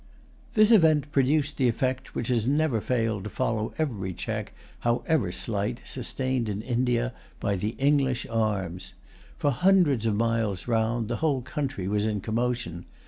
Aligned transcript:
This 0.55 0.71
event 0.71 1.11
produced 1.11 1.57
the 1.57 1.67
effect 1.67 2.15
which 2.15 2.29
has 2.29 2.47
never 2.47 2.81
failed 2.81 3.23
to 3.25 3.29
follow 3.29 3.71
every 3.77 4.15
check, 4.15 4.51
however 4.79 5.31
slight, 5.31 5.79
sustained 5.85 6.49
in 6.49 6.63
India 6.63 7.13
by 7.39 7.55
the 7.55 7.75
English 7.77 8.25
arms. 8.27 8.95
For 9.37 9.51
hundreds 9.51 10.07
of 10.07 10.15
miles 10.15 10.67
round, 10.67 11.07
the 11.07 11.17
whole 11.17 11.43
country 11.43 11.87
was 11.87 12.07
in 12.07 12.19
commotion. 12.19 12.85